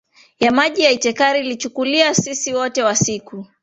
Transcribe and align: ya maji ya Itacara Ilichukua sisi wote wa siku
ya 0.39 0.51
maji 0.51 0.81
ya 0.81 0.91
Itacara 0.91 1.39
Ilichukua 1.39 2.13
sisi 2.15 2.53
wote 2.53 2.83
wa 2.83 2.95
siku 2.95 3.45